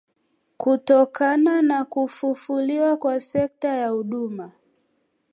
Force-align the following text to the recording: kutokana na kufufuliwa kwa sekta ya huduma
kutokana 0.57 1.61
na 1.61 1.85
kufufuliwa 1.85 2.97
kwa 2.97 3.19
sekta 3.19 3.67
ya 3.67 3.89
huduma 3.89 4.51